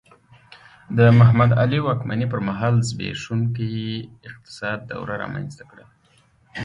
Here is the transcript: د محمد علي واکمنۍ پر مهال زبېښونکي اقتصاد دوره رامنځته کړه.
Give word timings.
د 0.97 0.99
محمد 1.19 1.51
علي 1.61 1.79
واکمنۍ 1.83 2.25
پر 2.31 2.39
مهال 2.47 2.75
زبېښونکي 2.89 3.71
اقتصاد 4.29 4.77
دوره 4.91 5.13
رامنځته 5.23 5.63
کړه. 5.69 5.85